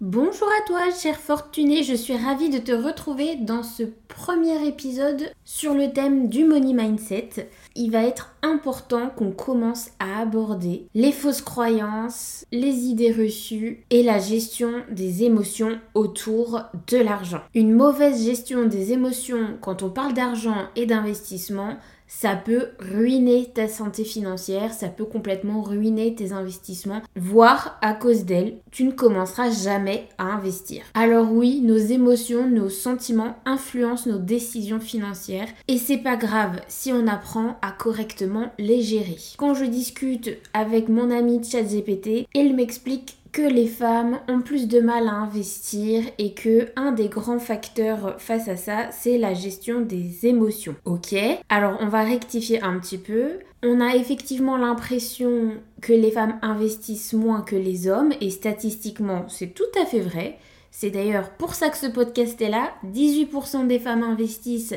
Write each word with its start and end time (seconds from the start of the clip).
Bonjour 0.00 0.46
à 0.46 0.64
toi, 0.64 0.92
cher 0.96 1.16
fortuné, 1.16 1.82
je 1.82 1.94
suis 1.94 2.16
ravie 2.16 2.50
de 2.50 2.58
te 2.58 2.70
retrouver 2.70 3.34
dans 3.34 3.64
ce 3.64 3.82
premier 4.06 4.64
épisode 4.64 5.32
sur 5.44 5.74
le 5.74 5.92
thème 5.92 6.28
du 6.28 6.44
money 6.44 6.72
mindset. 6.72 7.50
Il 7.74 7.90
va 7.90 8.04
être 8.04 8.36
important 8.42 9.10
qu'on 9.10 9.32
commence 9.32 9.90
à 9.98 10.20
aborder 10.20 10.86
les 10.94 11.10
fausses 11.10 11.42
croyances, 11.42 12.46
les 12.52 12.84
idées 12.84 13.10
reçues 13.10 13.86
et 13.90 14.04
la 14.04 14.20
gestion 14.20 14.84
des 14.88 15.24
émotions 15.24 15.80
autour 15.94 16.60
de 16.86 16.98
l'argent. 16.98 17.42
Une 17.56 17.74
mauvaise 17.74 18.24
gestion 18.24 18.66
des 18.66 18.92
émotions 18.92 19.58
quand 19.60 19.82
on 19.82 19.90
parle 19.90 20.14
d'argent 20.14 20.68
et 20.76 20.86
d'investissement, 20.86 21.76
ça 22.08 22.34
peut 22.34 22.68
ruiner 22.78 23.50
ta 23.54 23.68
santé 23.68 24.02
financière, 24.02 24.72
ça 24.72 24.88
peut 24.88 25.04
complètement 25.04 25.62
ruiner 25.62 26.14
tes 26.14 26.32
investissements, 26.32 27.02
voire 27.14 27.78
à 27.82 27.92
cause 27.92 28.24
d'elle, 28.24 28.58
tu 28.70 28.84
ne 28.84 28.92
commenceras 28.92 29.50
jamais 29.50 30.08
à 30.16 30.24
investir. 30.24 30.82
Alors 30.94 31.30
oui, 31.30 31.60
nos 31.60 31.76
émotions, 31.76 32.48
nos 32.48 32.70
sentiments 32.70 33.36
influencent 33.44 34.10
nos 34.10 34.18
décisions 34.18 34.80
financières 34.80 35.48
et 35.68 35.76
c'est 35.76 35.98
pas 35.98 36.16
grave 36.16 36.60
si 36.66 36.92
on 36.92 37.06
apprend 37.06 37.58
à 37.62 37.70
correctement 37.70 38.52
les 38.58 38.80
gérer. 38.80 39.18
Quand 39.36 39.54
je 39.54 39.66
discute 39.66 40.30
avec 40.54 40.88
mon 40.88 41.10
ami 41.10 41.44
ChatGPT, 41.44 42.26
il 42.34 42.56
m'explique 42.56 43.17
que 43.32 43.42
les 43.42 43.66
femmes 43.66 44.18
ont 44.28 44.40
plus 44.40 44.68
de 44.68 44.80
mal 44.80 45.08
à 45.08 45.12
investir 45.12 46.04
et 46.18 46.32
que 46.32 46.68
un 46.76 46.92
des 46.92 47.08
grands 47.08 47.38
facteurs 47.38 48.20
face 48.20 48.48
à 48.48 48.56
ça, 48.56 48.90
c'est 48.90 49.18
la 49.18 49.34
gestion 49.34 49.80
des 49.80 50.26
émotions. 50.26 50.74
Ok? 50.84 51.14
Alors 51.48 51.76
on 51.80 51.88
va 51.88 52.02
rectifier 52.02 52.62
un 52.62 52.78
petit 52.78 52.98
peu. 52.98 53.38
On 53.62 53.80
a 53.80 53.96
effectivement 53.96 54.56
l'impression 54.56 55.52
que 55.80 55.92
les 55.92 56.10
femmes 56.10 56.38
investissent 56.42 57.12
moins 57.12 57.42
que 57.42 57.56
les 57.56 57.88
hommes 57.88 58.12
et 58.20 58.30
statistiquement 58.30 59.26
c'est 59.28 59.54
tout 59.54 59.64
à 59.80 59.84
fait 59.84 60.00
vrai. 60.00 60.38
C'est 60.70 60.90
d'ailleurs 60.90 61.30
pour 61.30 61.54
ça 61.54 61.70
que 61.70 61.76
ce 61.76 61.86
podcast 61.86 62.40
est 62.40 62.50
là. 62.50 62.72
18% 62.92 63.66
des 63.66 63.78
femmes 63.78 64.02
investissent 64.02 64.74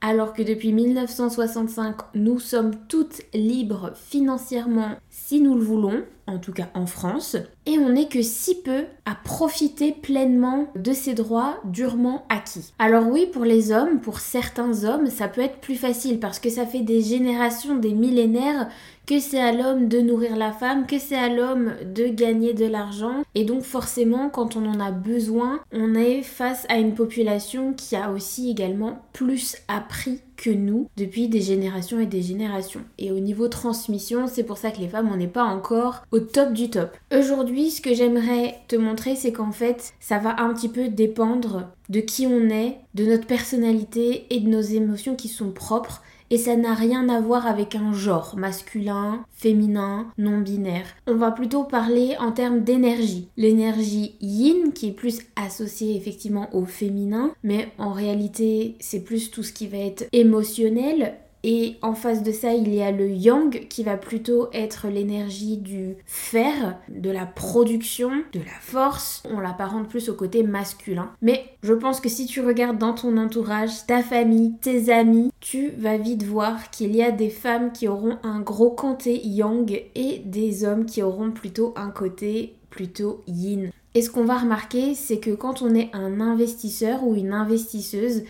alors 0.00 0.32
que 0.32 0.42
depuis 0.42 0.72
1965, 0.72 1.96
nous 2.14 2.38
sommes 2.38 2.72
toutes 2.88 3.22
libres 3.34 3.92
financièrement 3.94 4.96
si 5.10 5.40
nous 5.40 5.56
le 5.56 5.62
voulons, 5.62 6.04
en 6.28 6.38
tout 6.38 6.52
cas 6.52 6.68
en 6.74 6.86
France, 6.86 7.36
et 7.66 7.78
on 7.78 7.90
n'est 7.90 8.08
que 8.08 8.22
si 8.22 8.62
peu 8.62 8.84
à 9.04 9.16
profiter 9.16 9.92
pleinement 9.92 10.68
de 10.76 10.92
ces 10.92 11.14
droits 11.14 11.58
durement 11.64 12.24
acquis. 12.28 12.72
Alors 12.78 13.08
oui, 13.08 13.26
pour 13.26 13.44
les 13.44 13.72
hommes, 13.72 14.00
pour 14.00 14.20
certains 14.20 14.84
hommes, 14.84 15.08
ça 15.08 15.28
peut 15.28 15.40
être 15.40 15.58
plus 15.58 15.74
facile 15.74 16.20
parce 16.20 16.38
que 16.38 16.48
ça 16.48 16.64
fait 16.64 16.82
des 16.82 17.00
générations, 17.02 17.76
des 17.76 17.92
millénaires 17.92 18.68
que 19.10 19.18
c'est 19.18 19.40
à 19.40 19.50
l'homme 19.50 19.88
de 19.88 20.00
nourrir 20.00 20.36
la 20.36 20.52
femme, 20.52 20.86
que 20.86 21.00
c'est 21.00 21.16
à 21.16 21.28
l'homme 21.28 21.72
de 21.84 22.06
gagner 22.06 22.54
de 22.54 22.66
l'argent. 22.66 23.24
Et 23.34 23.44
donc 23.44 23.62
forcément, 23.62 24.28
quand 24.30 24.54
on 24.54 24.64
en 24.64 24.78
a 24.78 24.92
besoin, 24.92 25.58
on 25.72 25.96
est 25.96 26.22
face 26.22 26.64
à 26.68 26.78
une 26.78 26.94
population 26.94 27.72
qui 27.72 27.96
a 27.96 28.12
aussi 28.12 28.50
également 28.50 29.02
plus 29.12 29.56
appris 29.66 30.20
que 30.40 30.50
nous 30.50 30.88
depuis 30.96 31.28
des 31.28 31.42
générations 31.42 32.00
et 32.00 32.06
des 32.06 32.22
générations. 32.22 32.80
Et 32.98 33.12
au 33.12 33.20
niveau 33.20 33.46
transmission, 33.48 34.26
c'est 34.26 34.42
pour 34.42 34.56
ça 34.56 34.70
que 34.70 34.80
les 34.80 34.88
femmes, 34.88 35.10
on 35.12 35.16
n'est 35.16 35.26
pas 35.26 35.44
encore 35.44 36.02
au 36.12 36.18
top 36.18 36.54
du 36.54 36.70
top. 36.70 36.96
Aujourd'hui, 37.14 37.70
ce 37.70 37.82
que 37.82 37.94
j'aimerais 37.94 38.56
te 38.66 38.76
montrer, 38.76 39.16
c'est 39.16 39.32
qu'en 39.32 39.52
fait, 39.52 39.92
ça 40.00 40.18
va 40.18 40.40
un 40.40 40.54
petit 40.54 40.70
peu 40.70 40.88
dépendre 40.88 41.68
de 41.90 42.00
qui 42.00 42.26
on 42.26 42.48
est, 42.48 42.78
de 42.94 43.04
notre 43.04 43.26
personnalité 43.26 44.26
et 44.30 44.40
de 44.40 44.48
nos 44.48 44.62
émotions 44.62 45.14
qui 45.14 45.28
sont 45.28 45.50
propres 45.50 46.02
et 46.30 46.38
ça 46.38 46.56
n'a 46.56 46.74
rien 46.74 47.08
à 47.08 47.20
voir 47.20 47.46
avec 47.46 47.74
un 47.74 47.92
genre 47.92 48.34
masculin, 48.36 49.24
féminin, 49.32 50.06
non 50.16 50.38
binaire. 50.38 50.86
On 51.06 51.16
va 51.16 51.32
plutôt 51.32 51.64
parler 51.64 52.16
en 52.18 52.32
termes 52.32 52.60
d'énergie. 52.60 53.28
L'énergie 53.36 54.14
yin 54.20 54.72
qui 54.72 54.88
est 54.88 54.92
plus 54.92 55.20
associée 55.36 55.96
effectivement 55.96 56.48
au 56.54 56.64
féminin, 56.64 57.32
mais 57.42 57.72
en 57.78 57.92
réalité 57.92 58.76
c'est 58.80 59.04
plus 59.04 59.30
tout 59.30 59.42
ce 59.42 59.52
qui 59.52 59.66
va 59.66 59.78
être 59.78 60.06
émotionnel, 60.12 61.14
et 61.42 61.76
en 61.80 61.94
face 61.94 62.22
de 62.22 62.32
ça, 62.32 62.52
il 62.52 62.74
y 62.74 62.82
a 62.82 62.90
le 62.90 63.08
yang 63.08 63.66
qui 63.68 63.82
va 63.82 63.96
plutôt 63.96 64.48
être 64.52 64.88
l'énergie 64.88 65.56
du 65.56 65.96
fer, 66.04 66.78
de 66.88 67.10
la 67.10 67.24
production, 67.24 68.10
de 68.32 68.40
la 68.40 68.60
force. 68.60 69.22
On 69.30 69.40
l'apparente 69.40 69.88
plus 69.88 70.10
au 70.10 70.14
côté 70.14 70.42
masculin. 70.42 71.10
Mais 71.22 71.44
je 71.62 71.72
pense 71.72 72.00
que 72.00 72.10
si 72.10 72.26
tu 72.26 72.40
regardes 72.40 72.78
dans 72.78 72.92
ton 72.92 73.16
entourage, 73.16 73.86
ta 73.86 74.02
famille, 74.02 74.54
tes 74.60 74.92
amis, 74.92 75.32
tu 75.40 75.70
vas 75.78 75.96
vite 75.96 76.24
voir 76.24 76.70
qu'il 76.70 76.94
y 76.94 77.02
a 77.02 77.10
des 77.10 77.30
femmes 77.30 77.72
qui 77.72 77.88
auront 77.88 78.18
un 78.22 78.40
gros 78.40 78.70
côté 78.70 79.26
yang 79.26 79.82
et 79.94 80.18
des 80.24 80.64
hommes 80.64 80.84
qui 80.84 81.02
auront 81.02 81.30
plutôt 81.30 81.72
un 81.76 81.90
côté 81.90 82.54
plutôt 82.68 83.22
yin. 83.26 83.70
Et 83.94 84.02
ce 84.02 84.10
qu'on 84.10 84.24
va 84.24 84.38
remarquer, 84.38 84.94
c'est 84.94 85.18
que 85.18 85.30
quand 85.30 85.62
on 85.62 85.74
est 85.74 85.90
un 85.92 86.20
investisseur 86.20 87.02
ou 87.02 87.16
une 87.16 87.32
investisseuse, 87.32 88.22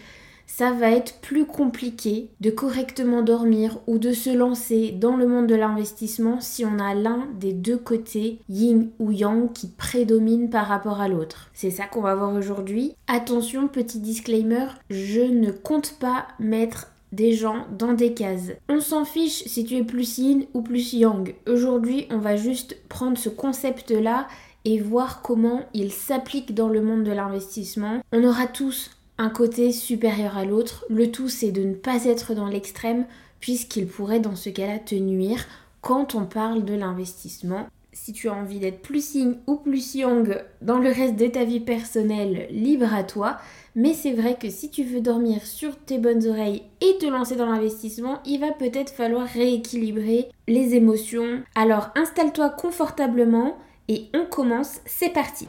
ça 0.57 0.73
va 0.73 0.91
être 0.91 1.21
plus 1.21 1.47
compliqué 1.47 2.29
de 2.41 2.51
correctement 2.51 3.23
dormir 3.23 3.79
ou 3.87 3.99
de 3.99 4.13
se 4.13 4.31
lancer 4.31 4.91
dans 4.91 5.17
le 5.17 5.27
monde 5.27 5.47
de 5.47 5.55
l'investissement 5.55 6.41
si 6.41 6.65
on 6.67 6.79
a 6.81 6.93
l'un 6.93 7.29
des 7.39 7.53
deux 7.53 7.79
côtés, 7.79 8.41
yin 8.49 8.89
ou 8.99 9.13
yang, 9.13 9.53
qui 9.53 9.69
prédomine 9.69 10.51
par 10.51 10.67
rapport 10.67 11.01
à 11.01 11.09
l'autre. 11.09 11.51
C'est 11.55 11.71
ça 11.71 11.87
qu'on 11.87 12.03
va 12.03 12.17
voir 12.17 12.35
aujourd'hui. 12.35 12.95
Attention, 13.07 13.69
petit 13.69 14.01
disclaimer, 14.01 14.67
je 14.91 15.21
ne 15.21 15.53
compte 15.53 15.95
pas 16.01 16.27
mettre 16.41 16.89
des 17.13 17.33
gens 17.33 17.67
dans 17.79 17.93
des 17.93 18.13
cases. 18.13 18.51
On 18.69 18.81
s'en 18.81 19.05
fiche 19.05 19.45
si 19.47 19.65
tu 19.65 19.77
es 19.77 19.85
plus 19.85 20.19
yin 20.19 20.45
ou 20.53 20.63
plus 20.63 20.93
yang. 20.93 21.33
Aujourd'hui, 21.49 22.07
on 22.11 22.19
va 22.19 22.37
juste 22.37 22.77
prendre 22.89 23.17
ce 23.17 23.29
concept-là 23.29 24.27
et 24.65 24.81
voir 24.81 25.23
comment 25.23 25.63
il 25.75 25.93
s'applique 25.93 26.55
dans 26.55 26.69
le 26.69 26.83
monde 26.83 27.05
de 27.05 27.13
l'investissement. 27.13 28.03
On 28.13 28.25
aura 28.25 28.47
tous 28.47 28.91
côté 29.29 29.73
supérieur 29.73 30.39
à 30.39 30.45
l'autre. 30.45 30.87
Le 30.89 31.11
tout, 31.11 31.29
c'est 31.29 31.53
de 31.53 31.63
ne 31.63 31.75
pas 31.75 32.07
être 32.07 32.35
dans 32.35 32.49
l'extrême, 32.49 33.05
puisqu'il 33.41 33.87
pourrait 33.87 34.21
dans 34.21 34.37
ce 34.37 34.51
cas-là 34.51 34.79
te 34.79 34.95
nuire 34.95 35.45
quand 35.81 36.15
on 36.15 36.25
parle 36.25 36.65
de 36.65 36.75
l'investissement. 36.75 37.67
Si 37.93 38.13
tu 38.13 38.29
as 38.29 38.35
envie 38.35 38.61
d'être 38.61 38.83
plus 38.83 39.15
yin 39.15 39.37
ou 39.47 39.57
plus 39.57 39.95
yang 39.95 40.43
dans 40.63 40.79
le 40.79 40.91
reste 40.91 41.17
de 41.17 41.27
ta 41.27 41.45
vie 41.45 41.61
personnelle, 41.61 42.47
libre 42.51 42.95
à 42.95 43.03
toi. 43.03 43.39
Mais 43.75 43.95
c'est 43.95 44.13
vrai 44.13 44.37
que 44.41 44.49
si 44.49 44.71
tu 44.71 44.85
veux 44.85 45.01
dormir 45.01 45.45
sur 45.45 45.77
tes 45.77 45.99
bonnes 45.99 46.27
oreilles 46.27 46.63
et 46.81 46.99
te 46.99 47.07
lancer 47.07 47.37
dans 47.37 47.51
l'investissement, 47.51 48.21
il 48.25 48.41
va 48.41 48.53
peut-être 48.53 48.93
falloir 48.93 49.27
rééquilibrer 49.27 50.29
les 50.49 50.75
émotions. 50.75 51.43
Alors 51.55 51.91
installe-toi 51.95 52.51
confortablement 52.51 53.57
et 53.89 54.07
on 54.15 54.25
commence, 54.25 54.81
c'est 54.87 55.13
parti. 55.13 55.47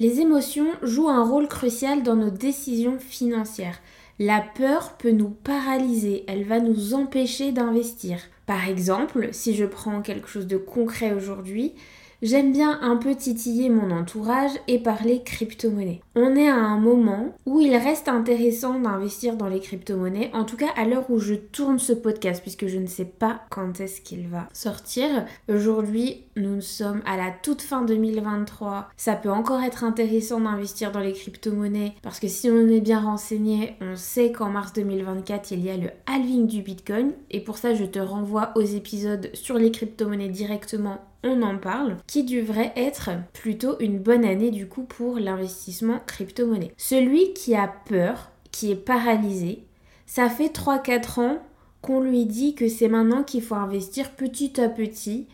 Les 0.00 0.20
émotions 0.20 0.70
jouent 0.82 1.08
un 1.08 1.24
rôle 1.24 1.48
crucial 1.48 2.04
dans 2.04 2.14
nos 2.14 2.30
décisions 2.30 2.98
financières. 3.00 3.80
La 4.20 4.40
peur 4.40 4.92
peut 4.96 5.10
nous 5.10 5.30
paralyser, 5.30 6.24
elle 6.28 6.44
va 6.44 6.60
nous 6.60 6.94
empêcher 6.94 7.50
d'investir. 7.50 8.20
Par 8.46 8.68
exemple, 8.68 9.30
si 9.32 9.56
je 9.56 9.64
prends 9.64 10.00
quelque 10.00 10.28
chose 10.28 10.46
de 10.46 10.56
concret 10.56 11.12
aujourd'hui, 11.12 11.74
J'aime 12.20 12.52
bien 12.52 12.80
un 12.82 12.96
peu 12.96 13.14
titiller 13.14 13.70
mon 13.70 13.92
entourage 13.92 14.50
et 14.66 14.80
parler 14.80 15.22
crypto-monnaie. 15.22 16.00
On 16.16 16.34
est 16.34 16.48
à 16.48 16.56
un 16.56 16.76
moment 16.76 17.32
où 17.46 17.60
il 17.60 17.76
reste 17.76 18.08
intéressant 18.08 18.80
d'investir 18.80 19.36
dans 19.36 19.46
les 19.46 19.60
crypto-monnaies, 19.60 20.32
en 20.34 20.42
tout 20.42 20.56
cas 20.56 20.70
à 20.76 20.84
l'heure 20.84 21.08
où 21.10 21.20
je 21.20 21.34
tourne 21.34 21.78
ce 21.78 21.92
podcast, 21.92 22.42
puisque 22.42 22.66
je 22.66 22.78
ne 22.78 22.88
sais 22.88 23.04
pas 23.04 23.42
quand 23.50 23.78
est-ce 23.78 24.00
qu'il 24.00 24.26
va 24.26 24.48
sortir. 24.52 25.26
Aujourd'hui, 25.48 26.24
nous 26.34 26.60
sommes 26.60 27.02
à 27.06 27.16
la 27.16 27.30
toute 27.30 27.62
fin 27.62 27.82
2023. 27.82 28.88
Ça 28.96 29.14
peut 29.14 29.30
encore 29.30 29.62
être 29.62 29.84
intéressant 29.84 30.40
d'investir 30.40 30.90
dans 30.90 30.98
les 30.98 31.12
crypto-monnaies, 31.12 31.94
parce 32.02 32.18
que 32.18 32.26
si 32.26 32.50
on 32.50 32.66
est 32.66 32.80
bien 32.80 33.00
renseigné, 33.00 33.76
on 33.80 33.94
sait 33.94 34.32
qu'en 34.32 34.50
mars 34.50 34.72
2024, 34.72 35.52
il 35.52 35.64
y 35.64 35.70
a 35.70 35.76
le 35.76 35.90
halving 36.06 36.48
du 36.48 36.62
Bitcoin, 36.62 37.12
et 37.30 37.38
pour 37.38 37.58
ça, 37.58 37.74
je 37.74 37.84
te 37.84 38.00
renvoie 38.00 38.50
aux 38.56 38.62
épisodes 38.62 39.30
sur 39.34 39.56
les 39.56 39.70
crypto-monnaies 39.70 40.30
directement 40.30 40.98
on 41.24 41.42
en 41.42 41.58
parle, 41.58 41.96
qui 42.06 42.24
devrait 42.24 42.72
être 42.76 43.10
plutôt 43.32 43.78
une 43.80 43.98
bonne 43.98 44.24
année 44.24 44.50
du 44.50 44.68
coup 44.68 44.82
pour 44.82 45.18
l'investissement 45.18 46.00
crypto-monnaie. 46.06 46.72
Celui 46.76 47.32
qui 47.34 47.54
a 47.54 47.68
peur, 47.68 48.30
qui 48.52 48.70
est 48.70 48.76
paralysé, 48.76 49.64
ça 50.06 50.28
fait 50.28 50.52
3-4 50.52 51.20
ans 51.20 51.38
qu'on 51.82 52.00
lui 52.00 52.26
dit 52.26 52.54
que 52.54 52.68
c'est 52.68 52.88
maintenant 52.88 53.22
qu'il 53.22 53.42
faut 53.42 53.54
investir 53.54 54.12
petit 54.12 54.60
à 54.60 54.68
petit 54.68 55.26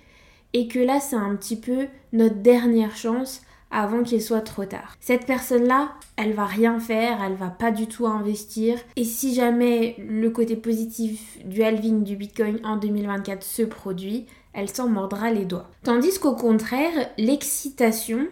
et 0.52 0.68
que 0.68 0.78
là 0.78 1.00
c'est 1.00 1.16
un 1.16 1.34
petit 1.36 1.56
peu 1.56 1.86
notre 2.12 2.36
dernière 2.36 2.96
chance 2.96 3.42
avant 3.70 4.04
qu'il 4.04 4.22
soit 4.22 4.40
trop 4.40 4.64
tard. 4.64 4.96
Cette 5.00 5.26
personne-là, 5.26 5.94
elle 6.16 6.32
va 6.32 6.44
rien 6.44 6.78
faire, 6.78 7.20
elle 7.24 7.34
va 7.34 7.48
pas 7.48 7.72
du 7.72 7.88
tout 7.88 8.06
investir. 8.06 8.78
Et 8.94 9.02
si 9.02 9.34
jamais 9.34 9.96
le 9.98 10.30
côté 10.30 10.54
positif 10.54 11.44
du 11.44 11.62
halving 11.64 12.04
du 12.04 12.14
Bitcoin 12.14 12.60
en 12.62 12.76
2024 12.76 13.42
se 13.42 13.62
produit, 13.62 14.26
elle 14.54 14.70
s'en 14.70 14.88
mordra 14.88 15.30
les 15.30 15.44
doigts. 15.44 15.70
Tandis 15.82 16.18
qu'au 16.18 16.34
contraire, 16.34 17.10
l'excitation 17.18 18.26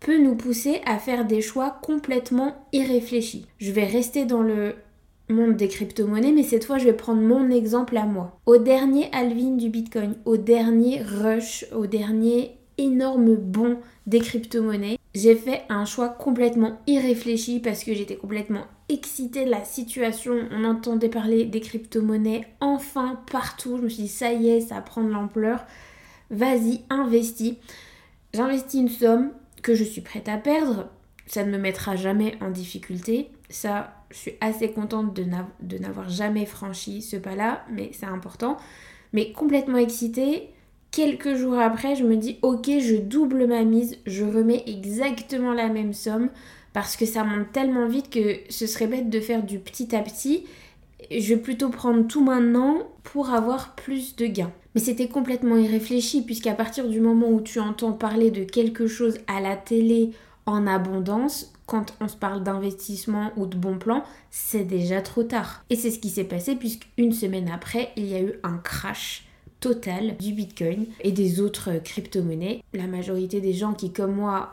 peut 0.00 0.18
nous 0.18 0.34
pousser 0.34 0.80
à 0.86 0.98
faire 0.98 1.24
des 1.24 1.40
choix 1.40 1.78
complètement 1.82 2.54
irréfléchis. 2.72 3.46
Je 3.58 3.72
vais 3.72 3.84
rester 3.84 4.24
dans 4.24 4.42
le 4.42 4.74
monde 5.28 5.56
des 5.56 5.68
crypto-monnaies, 5.68 6.32
mais 6.32 6.42
cette 6.42 6.64
fois 6.64 6.78
je 6.78 6.84
vais 6.84 6.92
prendre 6.92 7.20
mon 7.20 7.50
exemple 7.50 7.96
à 7.96 8.04
moi. 8.04 8.38
Au 8.46 8.58
dernier 8.58 9.08
halving 9.12 9.56
du 9.56 9.68
Bitcoin, 9.68 10.14
au 10.24 10.36
dernier 10.36 11.02
rush, 11.02 11.66
au 11.74 11.86
dernier 11.86 12.58
énorme 12.78 13.36
bond 13.36 13.78
des 14.06 14.20
crypto-monnaies. 14.20 14.98
J'ai 15.14 15.34
fait 15.34 15.62
un 15.68 15.84
choix 15.84 16.08
complètement 16.08 16.78
irréfléchi 16.86 17.58
parce 17.58 17.84
que 17.84 17.94
j'étais 17.94 18.16
complètement 18.16 18.66
excitée 18.88 19.44
de 19.44 19.50
la 19.50 19.64
situation. 19.64 20.34
On 20.50 20.64
entendait 20.64 21.08
parler 21.08 21.44
des 21.44 21.60
crypto-monnaies 21.60 22.46
enfin 22.60 23.20
partout. 23.30 23.76
Je 23.78 23.82
me 23.82 23.88
suis 23.88 24.04
dit, 24.04 24.08
ça 24.08 24.32
y 24.32 24.48
est, 24.48 24.60
ça 24.60 24.80
prend 24.80 25.02
de 25.02 25.10
l'ampleur. 25.10 25.64
Vas-y, 26.30 26.82
investis. 26.90 27.54
J'investis 28.34 28.80
une 28.80 28.88
somme 28.88 29.30
que 29.62 29.74
je 29.74 29.84
suis 29.84 30.00
prête 30.00 30.28
à 30.28 30.36
perdre. 30.36 30.88
Ça 31.26 31.44
ne 31.44 31.50
me 31.50 31.58
mettra 31.58 31.96
jamais 31.96 32.36
en 32.40 32.50
difficulté. 32.50 33.30
Ça, 33.48 33.94
je 34.10 34.16
suis 34.16 34.34
assez 34.40 34.70
contente 34.70 35.14
de 35.14 35.78
n'avoir 35.78 36.08
jamais 36.08 36.46
franchi 36.46 37.02
ce 37.02 37.16
pas-là, 37.16 37.64
mais 37.70 37.90
c'est 37.92 38.06
important. 38.06 38.56
Mais 39.12 39.32
complètement 39.32 39.78
excitée, 39.78 40.50
Quelques 40.96 41.34
jours 41.34 41.58
après, 41.58 41.94
je 41.94 42.04
me 42.04 42.16
dis 42.16 42.38
ok, 42.40 42.70
je 42.80 42.96
double 42.96 43.46
ma 43.46 43.64
mise, 43.64 43.98
je 44.06 44.24
remets 44.24 44.62
exactement 44.66 45.52
la 45.52 45.68
même 45.68 45.92
somme 45.92 46.30
parce 46.76 46.98
que 46.98 47.06
ça 47.06 47.24
monte 47.24 47.52
tellement 47.52 47.88
vite 47.88 48.10
que 48.10 48.36
ce 48.50 48.66
serait 48.66 48.86
bête 48.86 49.08
de 49.08 49.18
faire 49.18 49.42
du 49.42 49.58
petit 49.58 49.96
à 49.96 50.02
petit. 50.02 50.44
Je 51.10 51.32
vais 51.32 51.40
plutôt 51.40 51.70
prendre 51.70 52.06
tout 52.06 52.22
maintenant 52.22 52.82
pour 53.02 53.30
avoir 53.30 53.74
plus 53.76 54.14
de 54.16 54.26
gains. 54.26 54.52
Mais 54.74 54.82
c'était 54.82 55.08
complètement 55.08 55.56
irréfléchi 55.56 56.20
puisqu'à 56.20 56.52
partir 56.52 56.86
du 56.86 57.00
moment 57.00 57.30
où 57.30 57.40
tu 57.40 57.60
entends 57.60 57.94
parler 57.94 58.30
de 58.30 58.44
quelque 58.44 58.88
chose 58.88 59.16
à 59.26 59.40
la 59.40 59.56
télé 59.56 60.10
en 60.44 60.66
abondance, 60.66 61.50
quand 61.64 61.94
on 62.02 62.08
se 62.08 62.16
parle 62.18 62.42
d'investissement 62.42 63.32
ou 63.38 63.46
de 63.46 63.56
bon 63.56 63.78
plan, 63.78 64.04
c'est 64.30 64.64
déjà 64.64 65.00
trop 65.00 65.22
tard. 65.22 65.64
Et 65.70 65.76
c'est 65.76 65.90
ce 65.90 65.98
qui 65.98 66.10
s'est 66.10 66.24
passé 66.24 66.56
puisqu'une 66.56 67.12
semaine 67.12 67.48
après, 67.50 67.88
il 67.96 68.04
y 68.04 68.16
a 68.16 68.20
eu 68.20 68.34
un 68.42 68.58
crash 68.58 69.24
total 69.60 70.18
du 70.18 70.34
Bitcoin 70.34 70.84
et 71.00 71.12
des 71.12 71.40
autres 71.40 71.70
crypto-monnaies. 71.82 72.62
La 72.74 72.86
majorité 72.86 73.40
des 73.40 73.54
gens 73.54 73.72
qui, 73.72 73.94
comme 73.94 74.16
moi, 74.16 74.52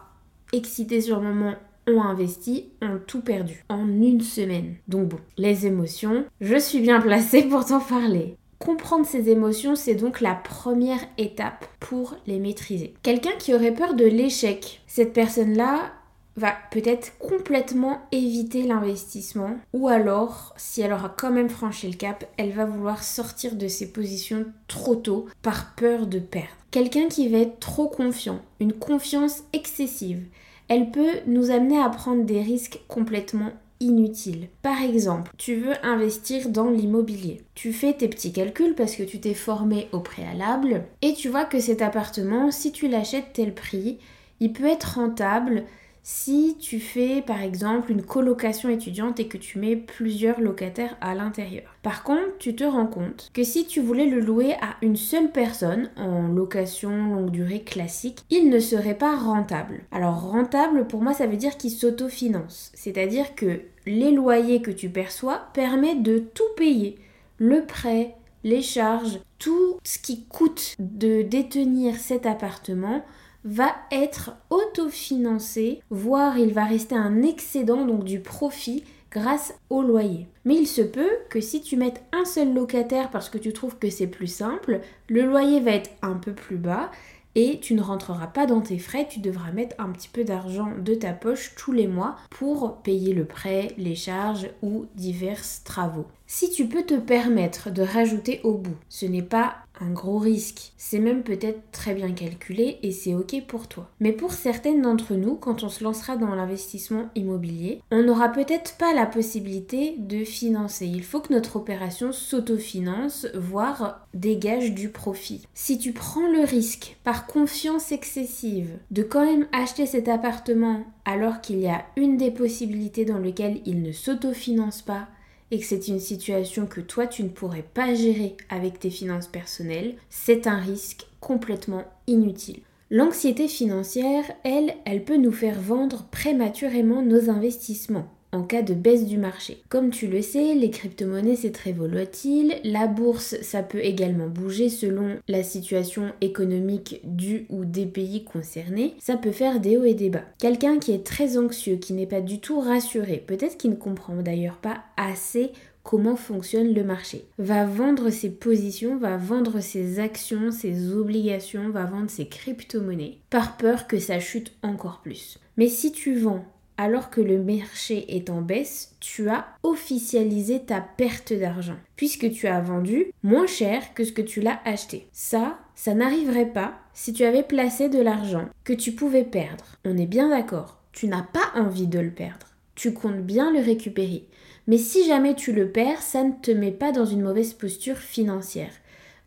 excités 0.53 1.01
sur 1.01 1.19
le 1.19 1.27
moment, 1.27 1.55
ont 1.87 2.01
investi, 2.01 2.69
ont 2.81 2.99
tout 3.05 3.21
perdu 3.21 3.63
en 3.69 3.87
une 3.87 4.21
semaine. 4.21 4.75
Donc 4.87 5.09
bon, 5.09 5.19
les 5.37 5.65
émotions, 5.65 6.25
je 6.41 6.57
suis 6.57 6.79
bien 6.79 7.01
placée 7.01 7.43
pour 7.49 7.65
t'en 7.65 7.79
parler. 7.79 8.37
Comprendre 8.59 9.05
ces 9.05 9.29
émotions, 9.29 9.75
c'est 9.75 9.95
donc 9.95 10.21
la 10.21 10.35
première 10.35 11.01
étape 11.17 11.65
pour 11.79 12.15
les 12.27 12.39
maîtriser. 12.39 12.93
Quelqu'un 13.03 13.33
qui 13.37 13.53
aurait 13.53 13.73
peur 13.73 13.93
de 13.93 14.05
l'échec, 14.05 14.81
cette 14.87 15.11
personne-là, 15.11 15.91
va 16.35 16.55
peut-être 16.71 17.17
complètement 17.19 18.01
éviter 18.11 18.63
l'investissement 18.63 19.57
ou 19.73 19.87
alors 19.87 20.53
si 20.57 20.81
elle 20.81 20.93
aura 20.93 21.09
quand 21.09 21.31
même 21.31 21.49
franchi 21.49 21.87
le 21.87 21.97
cap, 21.97 22.25
elle 22.37 22.51
va 22.51 22.65
vouloir 22.65 23.03
sortir 23.03 23.55
de 23.55 23.67
ses 23.67 23.91
positions 23.91 24.45
trop 24.67 24.95
tôt 24.95 25.27
par 25.41 25.75
peur 25.75 26.07
de 26.07 26.19
perdre. 26.19 26.49
Quelqu'un 26.71 27.07
qui 27.07 27.27
va 27.27 27.37
être 27.37 27.59
trop 27.59 27.87
confiant, 27.87 28.39
une 28.59 28.73
confiance 28.73 29.43
excessive, 29.53 30.25
elle 30.73 30.89
peut 30.89 31.19
nous 31.27 31.51
amener 31.51 31.79
à 31.79 31.87
prendre 31.87 32.23
des 32.23 32.41
risques 32.41 32.79
complètement 32.87 33.51
inutiles. 33.79 34.47
Par 34.63 34.81
exemple, 34.81 35.31
tu 35.37 35.53
veux 35.53 35.75
investir 35.83 36.49
dans 36.49 36.71
l'immobilier. 36.71 37.41
Tu 37.53 37.71
fais 37.71 37.93
tes 37.93 38.07
petits 38.07 38.33
calculs 38.33 38.73
parce 38.73 38.95
que 38.95 39.03
tu 39.03 39.19
t'es 39.19 39.35
formé 39.35 39.87
au 39.91 39.99
préalable 39.99 40.85
et 41.03 41.13
tu 41.13 41.29
vois 41.29 41.45
que 41.45 41.59
cet 41.59 41.83
appartement, 41.83 42.49
si 42.49 42.71
tu 42.71 42.87
l'achètes 42.87 43.33
tel 43.33 43.53
prix, 43.53 43.99
il 44.39 44.51
peut 44.51 44.65
être 44.65 44.95
rentable 44.95 45.65
si 46.03 46.57
tu 46.59 46.79
fais 46.79 47.21
par 47.21 47.41
exemple 47.41 47.91
une 47.91 48.03
colocation 48.03 48.69
étudiante 48.69 49.21
et 49.21 49.27
que 49.27 49.37
tu 49.37 49.57
mets 49.57 49.77
plusieurs 49.77 50.41
locataires 50.41 50.97
à 50.99 51.15
l'intérieur. 51.15 51.75
Par 51.81 52.03
contre, 52.03 52.37
tu 52.39 52.55
te 52.55 52.65
rends 52.65 52.87
compte 52.87 53.31
que 53.33 53.43
si 53.43 53.65
tu 53.65 53.81
voulais 53.81 54.05
le 54.05 54.19
louer 54.19 54.53
à 54.55 54.75
une 54.81 54.97
seule 54.97 55.31
personne 55.31 55.89
en 55.95 56.27
location 56.27 56.91
longue 57.15 57.31
durée 57.31 57.61
classique, 57.61 58.23
il 58.29 58.49
ne 58.49 58.59
serait 58.59 58.97
pas 58.97 59.15
rentable. 59.15 59.81
Alors 59.91 60.29
rentable 60.29 60.87
pour 60.87 61.01
moi 61.01 61.13
ça 61.13 61.25
veut 61.25 61.37
dire 61.37 61.57
qu'il 61.57 61.71
s'autofinance, 61.71 62.71
c'est-à-dire 62.75 63.33
que 63.35 63.61
les 63.85 64.11
loyers 64.11 64.61
que 64.61 64.71
tu 64.71 64.89
perçois 64.89 65.47
permettent 65.53 66.03
de 66.03 66.19
tout 66.19 66.43
payer. 66.57 66.97
Le 67.37 67.65
prêt, 67.65 68.15
les 68.43 68.61
charges, 68.61 69.19
tout 69.39 69.79
ce 69.83 69.99
qui 69.99 70.25
coûte 70.25 70.75
de 70.79 71.21
détenir 71.21 71.95
cet 71.95 72.25
appartement 72.25 73.03
va 73.43 73.75
être 73.91 74.31
autofinancé, 74.49 75.81
voire 75.89 76.37
il 76.37 76.53
va 76.53 76.65
rester 76.65 76.95
un 76.95 77.21
excédent, 77.21 77.85
donc 77.85 78.03
du 78.03 78.19
profit, 78.19 78.83
grâce 79.11 79.53
au 79.69 79.81
loyer. 79.81 80.27
Mais 80.45 80.55
il 80.55 80.67
se 80.67 80.81
peut 80.81 81.11
que 81.29 81.39
si 81.39 81.61
tu 81.61 81.77
mettes 81.77 82.01
un 82.11 82.25
seul 82.25 82.53
locataire 82.53 83.11
parce 83.11 83.29
que 83.29 83.37
tu 83.37 83.53
trouves 83.53 83.77
que 83.77 83.89
c'est 83.89 84.07
plus 84.07 84.27
simple, 84.27 84.81
le 85.07 85.23
loyer 85.23 85.59
va 85.59 85.71
être 85.71 85.91
un 86.01 86.15
peu 86.15 86.33
plus 86.33 86.57
bas 86.57 86.89
et 87.35 87.59
tu 87.59 87.73
ne 87.73 87.81
rentreras 87.81 88.27
pas 88.27 88.45
dans 88.45 88.61
tes 88.61 88.77
frais, 88.77 89.07
tu 89.09 89.19
devras 89.19 89.51
mettre 89.51 89.75
un 89.79 89.89
petit 89.89 90.09
peu 90.09 90.23
d'argent 90.23 90.71
de 90.79 90.93
ta 90.93 91.13
poche 91.13 91.53
tous 91.55 91.71
les 91.71 91.87
mois 91.87 92.15
pour 92.29 92.77
payer 92.77 93.13
le 93.13 93.25
prêt, 93.25 93.73
les 93.77 93.95
charges 93.95 94.49
ou 94.61 94.85
divers 94.95 95.41
travaux. 95.63 96.05
Si 96.35 96.49
tu 96.49 96.65
peux 96.65 96.81
te 96.81 96.95
permettre 96.95 97.69
de 97.69 97.83
rajouter 97.83 98.41
au 98.43 98.55
bout, 98.55 98.75
ce 98.89 99.05
n'est 99.05 99.21
pas 99.21 99.53
un 99.79 99.91
gros 99.91 100.17
risque. 100.17 100.73
C'est 100.77 100.97
même 100.97 101.21
peut-être 101.21 101.61
très 101.71 101.93
bien 101.93 102.11
calculé 102.11 102.79
et 102.81 102.91
c'est 102.91 103.13
ok 103.13 103.43
pour 103.47 103.67
toi. 103.67 103.87
Mais 103.99 104.13
pour 104.13 104.33
certaines 104.33 104.81
d'entre 104.81 105.13
nous, 105.13 105.35
quand 105.35 105.61
on 105.61 105.69
se 105.69 105.83
lancera 105.83 106.17
dans 106.17 106.33
l'investissement 106.33 107.09
immobilier, 107.13 107.81
on 107.91 108.01
n'aura 108.01 108.29
peut-être 108.29 108.77
pas 108.77 108.95
la 108.95 109.05
possibilité 109.05 109.93
de 109.99 110.23
financer. 110.23 110.87
Il 110.87 111.03
faut 111.03 111.19
que 111.19 111.31
notre 111.31 111.55
opération 111.55 112.11
s'autofinance, 112.11 113.27
voire 113.35 114.07
dégage 114.15 114.73
du 114.73 114.89
profit. 114.89 115.47
Si 115.53 115.77
tu 115.77 115.93
prends 115.93 116.31
le 116.31 116.43
risque, 116.43 116.97
par 117.03 117.27
confiance 117.27 117.91
excessive, 117.91 118.71
de 118.89 119.03
quand 119.03 119.23
même 119.23 119.45
acheter 119.51 119.85
cet 119.85 120.07
appartement 120.07 120.83
alors 121.05 121.41
qu'il 121.41 121.59
y 121.59 121.67
a 121.67 121.85
une 121.95 122.17
des 122.17 122.31
possibilités 122.31 123.05
dans 123.05 123.19
lesquelles 123.19 123.61
il 123.65 123.83
ne 123.83 123.91
s'autofinance 123.91 124.81
pas, 124.81 125.07
et 125.53 125.59
que 125.59 125.65
c'est 125.65 125.87
une 125.87 125.99
situation 125.99 126.65
que 126.65 126.81
toi 126.81 127.05
tu 127.05 127.21
ne 127.21 127.29
pourrais 127.29 127.61
pas 127.75 127.93
gérer 127.93 128.35
avec 128.49 128.79
tes 128.79 128.89
finances 128.89 129.27
personnelles, 129.27 129.93
c'est 130.09 130.47
un 130.47 130.57
risque 130.57 131.05
complètement 131.19 131.83
inutile. 132.07 132.61
L'anxiété 132.89 133.47
financière, 133.47 134.25
elle, 134.43 134.73
elle 134.85 135.05
peut 135.05 135.17
nous 135.17 135.31
faire 135.31 135.61
vendre 135.61 136.07
prématurément 136.09 137.03
nos 137.03 137.29
investissements 137.29 138.11
en 138.33 138.43
cas 138.43 138.61
de 138.61 138.73
baisse 138.73 139.05
du 139.05 139.17
marché. 139.17 139.61
Comme 139.69 139.91
tu 139.91 140.07
le 140.07 140.21
sais, 140.21 140.55
les 140.55 140.69
crypto-monnaies 140.69 141.37
c'est 141.37 141.51
très 141.51 141.71
volatile, 141.71 142.55
la 142.63 142.87
bourse 142.87 143.35
ça 143.41 143.63
peut 143.63 143.83
également 143.83 144.27
bouger 144.27 144.69
selon 144.69 145.17
la 145.27 145.43
situation 145.43 146.11
économique 146.19 146.99
du 147.03 147.45
ou 147.49 147.63
des 147.63 147.85
pays 147.85 148.25
concernés, 148.25 148.95
ça 148.99 149.15
peut 149.15 149.31
faire 149.31 149.59
des 149.59 149.77
hauts 149.77 149.85
et 149.85 149.93
des 149.93 150.09
bas. 150.09 150.23
Quelqu'un 150.39 150.79
qui 150.79 150.91
est 150.91 151.05
très 151.05 151.37
anxieux, 151.37 151.77
qui 151.77 151.93
n'est 151.93 152.07
pas 152.07 152.21
du 152.21 152.39
tout 152.39 152.59
rassuré, 152.59 153.23
peut-être 153.25 153.57
qu'il 153.57 153.71
ne 153.71 153.75
comprend 153.75 154.15
d'ailleurs 154.15 154.57
pas 154.57 154.83
assez 154.97 155.51
comment 155.83 156.15
fonctionne 156.15 156.73
le 156.73 156.83
marché. 156.83 157.25
Va 157.37 157.65
vendre 157.65 158.09
ses 158.09 158.29
positions, 158.29 158.97
va 158.97 159.17
vendre 159.17 159.59
ses 159.59 159.99
actions, 159.99 160.51
ses 160.51 160.93
obligations, 160.93 161.69
va 161.69 161.85
vendre 161.85 162.09
ses 162.09 162.27
crypto-monnaies 162.27 163.17
par 163.29 163.57
peur 163.57 163.87
que 163.87 163.99
ça 163.99 164.19
chute 164.19 164.53
encore 164.63 165.01
plus. 165.01 165.37
Mais 165.57 165.67
si 165.67 165.91
tu 165.91 166.15
vends 166.15 166.45
alors 166.77 167.09
que 167.09 167.21
le 167.21 167.41
marché 167.41 168.15
est 168.15 168.29
en 168.29 168.41
baisse, 168.41 168.95
tu 168.99 169.29
as 169.29 169.45
officialisé 169.63 170.59
ta 170.59 170.81
perte 170.81 171.33
d'argent, 171.33 171.77
puisque 171.95 172.31
tu 172.31 172.47
as 172.47 172.61
vendu 172.61 173.07
moins 173.21 173.47
cher 173.47 173.93
que 173.93 174.03
ce 174.03 174.11
que 174.11 174.21
tu 174.21 174.41
l'as 174.41 174.59
acheté. 174.65 175.07
Ça, 175.11 175.59
ça 175.75 175.93
n'arriverait 175.93 176.51
pas 176.51 176.73
si 176.93 177.13
tu 177.13 177.23
avais 177.23 177.43
placé 177.43 177.89
de 177.89 178.01
l'argent 178.01 178.47
que 178.63 178.73
tu 178.73 178.91
pouvais 178.93 179.23
perdre. 179.23 179.65
On 179.85 179.97
est 179.97 180.07
bien 180.07 180.29
d'accord, 180.29 180.79
tu 180.91 181.07
n'as 181.07 181.23
pas 181.23 181.51
envie 181.55 181.87
de 181.87 181.99
le 181.99 182.11
perdre. 182.11 182.47
Tu 182.75 182.93
comptes 182.93 183.21
bien 183.21 183.51
le 183.51 183.59
récupérer. 183.59 184.27
Mais 184.67 184.77
si 184.77 185.05
jamais 185.05 185.35
tu 185.35 185.51
le 185.51 185.69
perds, 185.69 186.01
ça 186.01 186.23
ne 186.23 186.31
te 186.41 186.51
met 186.51 186.71
pas 186.71 186.91
dans 186.91 187.05
une 187.05 187.21
mauvaise 187.21 187.53
posture 187.53 187.97
financière. 187.97 188.71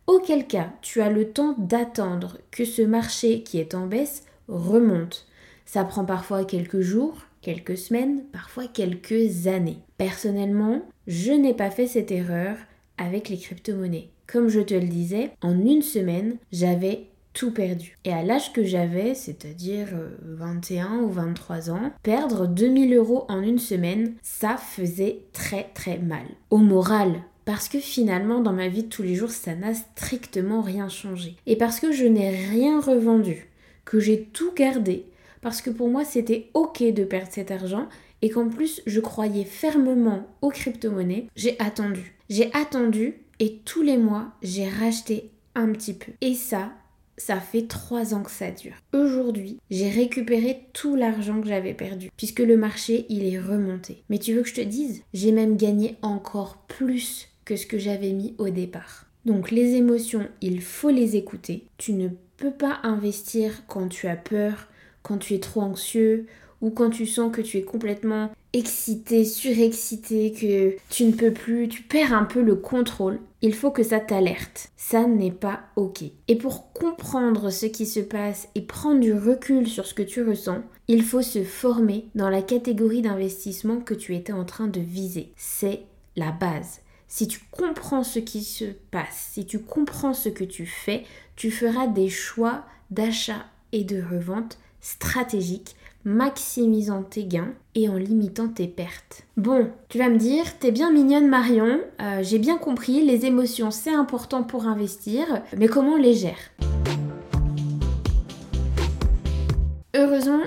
Auquel 0.06 0.46
cas, 0.46 0.70
tu 0.82 1.00
as 1.00 1.10
le 1.10 1.30
temps 1.30 1.54
d'attendre 1.58 2.38
que 2.50 2.64
ce 2.64 2.82
marché 2.82 3.42
qui 3.42 3.58
est 3.58 3.74
en 3.74 3.86
baisse 3.86 4.24
remonte. 4.48 5.26
Ça 5.64 5.84
prend 5.84 6.04
parfois 6.04 6.44
quelques 6.44 6.80
jours, 6.80 7.25
quelques 7.46 7.78
semaines, 7.78 8.24
parfois 8.32 8.66
quelques 8.66 9.46
années. 9.46 9.78
Personnellement, 9.98 10.82
je 11.06 11.30
n'ai 11.30 11.54
pas 11.54 11.70
fait 11.70 11.86
cette 11.86 12.10
erreur 12.10 12.56
avec 12.98 13.28
les 13.28 13.38
crypto-monnaies. 13.38 14.08
Comme 14.26 14.48
je 14.48 14.58
te 14.58 14.74
le 14.74 14.88
disais, 14.88 15.30
en 15.42 15.56
une 15.56 15.82
semaine, 15.82 16.38
j'avais 16.50 17.06
tout 17.34 17.52
perdu. 17.52 17.96
Et 18.04 18.12
à 18.12 18.24
l'âge 18.24 18.52
que 18.52 18.64
j'avais, 18.64 19.14
c'est-à-dire 19.14 19.86
21 20.24 20.86
euh, 20.86 21.02
ou 21.02 21.10
23 21.10 21.70
ans, 21.70 21.92
perdre 22.02 22.48
2000 22.48 22.92
euros 22.94 23.26
en 23.28 23.40
une 23.40 23.60
semaine, 23.60 24.14
ça 24.22 24.56
faisait 24.56 25.20
très 25.32 25.68
très 25.72 25.98
mal. 25.98 26.26
Au 26.50 26.58
moral, 26.58 27.12
parce 27.44 27.68
que 27.68 27.78
finalement 27.78 28.40
dans 28.40 28.54
ma 28.54 28.66
vie 28.66 28.82
de 28.82 28.88
tous 28.88 29.04
les 29.04 29.14
jours 29.14 29.30
ça 29.30 29.54
n'a 29.54 29.72
strictement 29.72 30.62
rien 30.62 30.88
changé. 30.88 31.36
Et 31.46 31.54
parce 31.54 31.78
que 31.78 31.92
je 31.92 32.06
n'ai 32.06 32.30
rien 32.30 32.80
revendu, 32.80 33.48
que 33.84 34.00
j'ai 34.00 34.24
tout 34.24 34.52
gardé, 34.52 35.06
parce 35.40 35.60
que 35.60 35.70
pour 35.70 35.88
moi 35.88 36.04
c'était 36.04 36.50
ok 36.54 36.82
de 36.82 37.04
perdre 37.04 37.30
cet 37.30 37.50
argent 37.50 37.88
et 38.22 38.30
qu'en 38.30 38.48
plus 38.48 38.82
je 38.86 39.00
croyais 39.00 39.44
fermement 39.44 40.26
aux 40.42 40.50
crypto-monnaies, 40.50 41.28
j'ai 41.36 41.58
attendu. 41.60 42.14
J'ai 42.28 42.50
attendu 42.54 43.14
et 43.38 43.58
tous 43.64 43.82
les 43.82 43.98
mois 43.98 44.32
j'ai 44.42 44.68
racheté 44.68 45.30
un 45.54 45.72
petit 45.72 45.94
peu. 45.94 46.12
Et 46.20 46.34
ça, 46.34 46.72
ça 47.18 47.40
fait 47.40 47.66
trois 47.66 48.14
ans 48.14 48.22
que 48.22 48.30
ça 48.30 48.50
dure. 48.50 48.74
Aujourd'hui, 48.92 49.58
j'ai 49.70 49.88
récupéré 49.88 50.66
tout 50.72 50.96
l'argent 50.96 51.40
que 51.40 51.48
j'avais 51.48 51.74
perdu, 51.74 52.10
puisque 52.16 52.40
le 52.40 52.56
marché, 52.56 53.06
il 53.08 53.24
est 53.24 53.40
remonté. 53.40 54.02
Mais 54.10 54.18
tu 54.18 54.34
veux 54.34 54.42
que 54.42 54.48
je 54.48 54.54
te 54.54 54.60
dise, 54.60 55.02
j'ai 55.14 55.32
même 55.32 55.56
gagné 55.56 55.96
encore 56.02 56.58
plus 56.68 57.28
que 57.44 57.56
ce 57.56 57.66
que 57.66 57.78
j'avais 57.78 58.12
mis 58.12 58.34
au 58.38 58.50
départ. 58.50 59.06
Donc 59.24 59.50
les 59.50 59.74
émotions, 59.74 60.28
il 60.40 60.60
faut 60.60 60.90
les 60.90 61.16
écouter. 61.16 61.64
Tu 61.78 61.92
ne 61.92 62.08
peux 62.36 62.52
pas 62.52 62.80
investir 62.82 63.66
quand 63.66 63.88
tu 63.88 64.06
as 64.06 64.16
peur, 64.16 64.68
quand 65.06 65.18
tu 65.18 65.34
es 65.34 65.40
trop 65.40 65.60
anxieux 65.60 66.26
ou 66.60 66.70
quand 66.70 66.90
tu 66.90 67.06
sens 67.06 67.30
que 67.30 67.40
tu 67.40 67.58
es 67.58 67.62
complètement 67.62 68.30
excité, 68.52 69.24
surexcité, 69.24 70.32
que 70.32 70.76
tu 70.88 71.04
ne 71.04 71.12
peux 71.12 71.32
plus, 71.32 71.68
tu 71.68 71.82
perds 71.82 72.14
un 72.14 72.24
peu 72.24 72.40
le 72.40 72.56
contrôle, 72.56 73.20
il 73.42 73.54
faut 73.54 73.70
que 73.70 73.82
ça 73.82 74.00
t'alerte. 74.00 74.70
Ça 74.76 75.06
n'est 75.06 75.30
pas 75.30 75.60
ok. 75.76 76.02
Et 76.26 76.36
pour 76.36 76.72
comprendre 76.72 77.50
ce 77.50 77.66
qui 77.66 77.86
se 77.86 78.00
passe 78.00 78.48
et 78.54 78.62
prendre 78.62 79.00
du 79.00 79.12
recul 79.12 79.68
sur 79.68 79.86
ce 79.86 79.94
que 79.94 80.02
tu 80.02 80.26
ressens, 80.26 80.62
il 80.88 81.02
faut 81.02 81.22
se 81.22 81.44
former 81.44 82.06
dans 82.14 82.30
la 82.30 82.42
catégorie 82.42 83.02
d'investissement 83.02 83.80
que 83.80 83.94
tu 83.94 84.16
étais 84.16 84.32
en 84.32 84.44
train 84.44 84.66
de 84.66 84.80
viser. 84.80 85.32
C'est 85.36 85.82
la 86.16 86.32
base. 86.32 86.80
Si 87.06 87.28
tu 87.28 87.40
comprends 87.52 88.02
ce 88.02 88.18
qui 88.18 88.42
se 88.42 88.64
passe, 88.90 89.28
si 89.32 89.46
tu 89.46 89.60
comprends 89.60 90.14
ce 90.14 90.30
que 90.30 90.44
tu 90.44 90.66
fais, 90.66 91.04
tu 91.36 91.50
feras 91.50 91.86
des 91.86 92.08
choix 92.08 92.64
d'achat 92.90 93.44
et 93.72 93.84
de 93.84 94.02
revente 94.02 94.58
stratégiques 94.86 95.74
maximisant 96.04 97.02
tes 97.02 97.24
gains 97.24 97.52
et 97.74 97.88
en 97.88 97.96
limitant 97.96 98.46
tes 98.46 98.68
pertes. 98.68 99.24
Bon, 99.36 99.68
tu 99.88 99.98
vas 99.98 100.08
me 100.08 100.16
dire, 100.16 100.44
t'es 100.60 100.70
bien 100.70 100.92
mignonne 100.92 101.26
Marion, 101.26 101.80
euh, 102.00 102.22
j'ai 102.22 102.38
bien 102.38 102.56
compris, 102.56 103.04
les 103.04 103.26
émotions 103.26 103.72
c'est 103.72 103.92
important 103.92 104.44
pour 104.44 104.68
investir, 104.68 105.26
mais 105.56 105.66
comment 105.66 105.94
on 105.94 105.96
les 105.96 106.14
gère? 106.14 106.38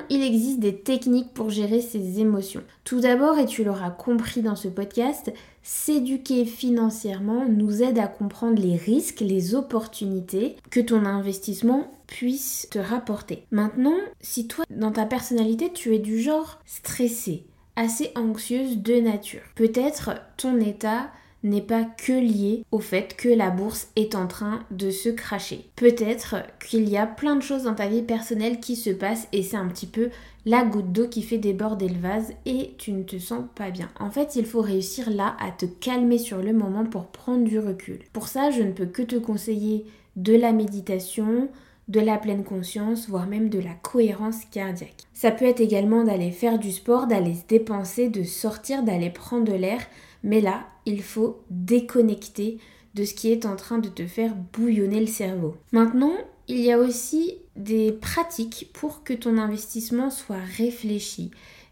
Il 0.10 0.24
existe 0.24 0.60
des 0.60 0.76
techniques 0.76 1.34
pour 1.34 1.50
gérer 1.50 1.82
ces 1.82 2.20
émotions. 2.20 2.64
Tout 2.84 3.00
d'abord, 3.00 3.38
et 3.38 3.46
tu 3.46 3.64
l'auras 3.64 3.92
compris 3.92 4.42
dans 4.42 4.56
ce 4.56 4.68
podcast, 4.68 5.32
s'éduquer 5.64 6.46
financièrement 6.46 7.46
nous 7.48 7.84
aide 7.84 8.00
à 8.00 8.08
comprendre 8.08 8.62
les 8.62 8.76
risques, 8.76 9.22
les 9.22 9.56
opportunités 9.56 10.56
que 10.70 10.80
ton 10.80 11.06
investissement 11.06 11.92
puisse 12.08 12.68
te 12.72 12.80
rapporter. 12.80 13.46
Maintenant, 13.52 13.98
si 14.22 14.48
toi, 14.48 14.66
dans 14.70 14.92
ta 14.92 15.06
personnalité, 15.06 15.72
tu 15.72 15.94
es 15.94 16.00
du 16.00 16.20
genre 16.20 16.60
stressé, 16.66 17.46
assez 17.76 18.12
anxieuse 18.16 18.78
de 18.78 18.96
nature, 18.96 19.42
peut-être 19.56 20.12
ton 20.38 20.60
état 20.60 21.12
n'est 21.44 21.62
pas 21.62 21.84
que 21.84 22.12
lié 22.12 22.66
au 22.72 22.80
fait 22.80 23.16
que 23.16 23.30
la 23.30 23.50
bourse 23.50 23.90
est 23.96 24.16
en 24.16 24.28
train 24.28 24.60
de 24.72 24.90
se 24.90 25.10
cracher. 25.10 25.66
Peut-être 25.76 26.36
qu'il 26.68 26.90
y 26.90 26.98
a 26.98 27.08
plein 27.08 27.36
de 27.36 27.42
choses 27.42 27.64
dans 27.64 27.76
ta 27.76 27.88
vie 27.88 28.02
personnelle 28.02 28.60
qui 28.60 28.76
se 28.76 28.90
passent 28.90 29.28
et 29.32 29.44
c'est 29.44 29.58
un 29.58 29.68
petit 29.68 29.88
peu 29.88 30.10
la 30.46 30.64
goutte 30.64 30.92
d'eau 30.92 31.08
qui 31.08 31.22
fait 31.22 31.38
déborder 31.38 31.88
le 31.88 32.00
vase 32.00 32.34
et 32.46 32.74
tu 32.78 32.92
ne 32.92 33.04
te 33.04 33.18
sens 33.20 33.44
pas 33.56 33.70
bien. 33.70 33.90
En 34.00 34.10
fait, 34.10 34.36
il 34.36 34.46
faut 34.46 34.62
réussir 34.62 35.10
là 35.10 35.36
à 35.40 35.52
te 35.52 35.66
calmer 35.66 36.18
sur 36.18 36.40
le 36.40 36.54
moment 36.54 36.86
pour 36.86 37.08
prendre 37.08 37.44
du 37.44 37.60
recul. 37.60 38.00
Pour 38.14 38.28
ça, 38.28 38.52
je 38.52 38.62
ne 38.62 38.72
peux 38.72 38.86
que 38.86 39.04
te 39.04 39.16
conseiller 39.16 39.86
de 40.16 40.36
la 40.36 40.52
méditation, 40.52 41.50
de 41.88 42.00
la 42.00 42.18
pleine 42.18 42.44
conscience, 42.44 43.10
voire 43.10 43.28
même 43.28 43.50
de 43.50 43.60
la 43.60 43.74
cohérence 43.74 44.46
cardiaque. 44.52 45.04
Ça 45.14 45.32
peut 45.32 45.46
être 45.46 45.60
également 45.60 46.04
d'aller 46.04 46.32
faire 46.32 46.60
du 46.60 46.72
sport, 46.72 47.08
d'aller 47.08 47.34
se 47.34 47.48
dépenser, 47.48 48.10
de 48.10 48.24
sortir, 48.24 48.84
d'aller 48.84 49.10
prendre 49.10 49.46
de 49.46 49.58
l'air, 49.58 49.82
mais 50.24 50.42
là, 50.42 50.66
il 50.90 51.02
faut 51.02 51.44
déconnecter 51.50 52.58
de 52.96 53.04
ce 53.04 53.14
qui 53.14 53.32
est 53.32 53.46
en 53.46 53.56
train 53.56 53.78
de 53.78 53.90
te 53.90 54.06
faire 54.06 54.34
bouillonner 54.54 55.00
le 55.00 55.08
cerveau. 55.08 55.56
Maintenant, 55.72 56.14
il 56.48 56.60
y 56.60 56.72
a 56.72 56.80
aussi 56.80 57.38
des 57.56 57.92
pratiques 57.92 58.70
pour 58.74 59.04
que 59.04 59.14
ton 59.14 59.38
investissement 59.38 60.10
soit 60.10 60.42
réfléchi 60.58 61.32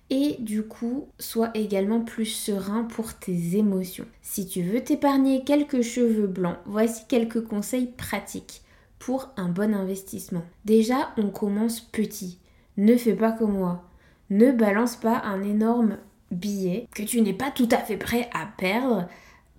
et 0.09 0.38
du 0.39 0.63
coup 0.63 1.07
soit 1.19 1.51
également 1.55 2.01
plus 2.01 2.25
serein 2.25 2.83
pour 2.83 3.15
tes 3.15 3.57
émotions. 3.57 4.05
Si 4.21 4.47
tu 4.47 4.62
veux 4.62 4.83
t'épargner 4.83 5.43
quelques 5.43 5.81
cheveux 5.81 6.27
blancs, 6.27 6.57
voici 6.65 7.03
quelques 7.07 7.43
conseils 7.43 7.91
pratiques 7.97 8.62
pour 9.00 9.29
un 9.36 9.50
bon 9.50 9.74
investissement. 9.74 10.43
Déjà, 10.65 11.09
on 11.17 11.29
commence 11.29 11.81
petit. 11.81 12.39
Ne 12.77 12.95
fais 12.95 13.15
pas 13.15 13.31
comme 13.31 13.57
moi. 13.57 13.83
Ne 14.29 14.51
balance 14.51 14.95
pas 14.95 15.21
un 15.24 15.41
énorme 15.43 15.97
billet 16.31 16.88
que 16.93 17.03
tu 17.03 17.22
n'es 17.22 17.34
pas 17.34 17.51
tout 17.51 17.69
à 17.72 17.77
fait 17.77 17.98
prêt 17.98 18.29
à 18.34 18.46
perdre 18.57 19.07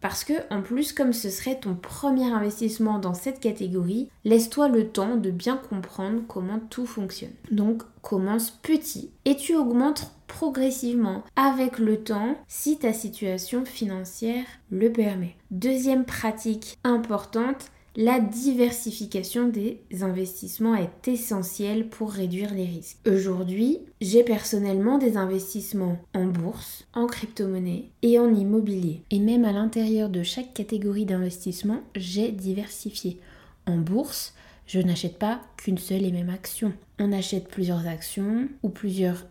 parce 0.00 0.24
que 0.24 0.34
en 0.50 0.62
plus 0.62 0.92
comme 0.92 1.12
ce 1.12 1.30
serait 1.30 1.58
ton 1.58 1.74
premier 1.74 2.30
investissement 2.30 2.98
dans 2.98 3.14
cette 3.14 3.40
catégorie, 3.40 4.08
laisse-toi 4.24 4.68
le 4.68 4.88
temps 4.88 5.16
de 5.16 5.30
bien 5.30 5.56
comprendre 5.56 6.22
comment 6.28 6.60
tout 6.70 6.86
fonctionne. 6.86 7.32
Donc 7.50 7.82
commence 8.02 8.50
petit 8.50 9.10
et 9.24 9.36
tu 9.36 9.56
augmentes 9.56 10.12
progressivement 10.26 11.24
avec 11.36 11.78
le 11.78 12.02
temps 12.02 12.36
si 12.46 12.78
ta 12.78 12.92
situation 12.92 13.64
financière 13.64 14.44
le 14.70 14.92
permet. 14.92 15.36
Deuxième 15.50 16.04
pratique 16.04 16.78
importante, 16.84 17.70
la 17.98 18.20
diversification 18.20 19.48
des 19.48 19.80
investissements 20.02 20.76
est 20.76 21.08
essentielle 21.08 21.88
pour 21.88 22.12
réduire 22.12 22.54
les 22.54 22.64
risques. 22.64 22.98
Aujourd'hui, 23.08 23.80
j'ai 24.00 24.22
personnellement 24.22 24.98
des 24.98 25.16
investissements 25.16 25.98
en 26.14 26.26
bourse, 26.26 26.86
en 26.94 27.08
crypto-monnaie 27.08 27.86
et 28.02 28.20
en 28.20 28.32
immobilier. 28.32 29.02
Et 29.10 29.18
même 29.18 29.44
à 29.44 29.50
l'intérieur 29.50 30.10
de 30.10 30.22
chaque 30.22 30.54
catégorie 30.54 31.06
d'investissement, 31.06 31.80
j'ai 31.96 32.30
diversifié. 32.30 33.18
En 33.66 33.78
bourse, 33.78 34.32
je 34.68 34.78
n'achète 34.78 35.18
pas 35.18 35.40
qu'une 35.56 35.78
seule 35.78 36.04
et 36.04 36.12
même 36.12 36.30
action. 36.30 36.72
On 37.00 37.10
achète 37.10 37.48
plusieurs 37.48 37.88
actions 37.88 38.48
ou 38.62 38.68
plusieurs 38.68 39.26